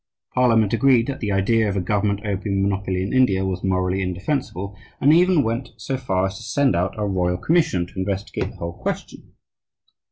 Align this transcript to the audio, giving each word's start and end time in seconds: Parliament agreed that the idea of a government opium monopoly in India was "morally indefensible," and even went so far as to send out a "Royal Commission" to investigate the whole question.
Parliament 0.33 0.73
agreed 0.73 1.05
that 1.05 1.19
the 1.19 1.31
idea 1.31 1.69
of 1.69 1.77
a 1.77 1.79
government 1.79 2.25
opium 2.25 2.59
monopoly 2.63 3.03
in 3.03 3.13
India 3.13 3.45
was 3.45 3.63
"morally 3.63 4.01
indefensible," 4.01 4.75
and 4.99 5.13
even 5.13 5.43
went 5.43 5.69
so 5.77 5.95
far 5.95 6.25
as 6.25 6.37
to 6.37 6.41
send 6.41 6.75
out 6.75 6.97
a 6.97 7.05
"Royal 7.05 7.37
Commission" 7.37 7.85
to 7.85 7.99
investigate 7.99 8.49
the 8.49 8.57
whole 8.57 8.73
question. 8.73 9.33